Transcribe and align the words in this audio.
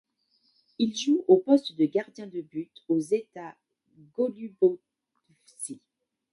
Il 0.79 0.95
joue 0.95 1.23
au 1.27 1.37
poste 1.37 1.73
de 1.77 1.85
gardien 1.85 2.25
de 2.25 2.41
but 2.41 2.71
au 2.87 2.99
Zeta 2.99 3.55
Golubovci. 4.17 5.79